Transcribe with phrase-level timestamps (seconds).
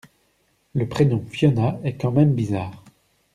[0.73, 2.83] Le prénom Fiona est quand même bizarre.